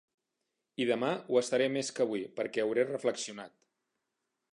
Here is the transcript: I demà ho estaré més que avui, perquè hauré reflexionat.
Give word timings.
I 0.85 0.85
demà 0.91 1.09
ho 1.33 1.37
estaré 1.41 1.67
més 1.75 1.91
que 1.99 2.05
avui, 2.05 2.23
perquè 2.39 2.65
hauré 2.65 2.87
reflexionat. 2.89 3.55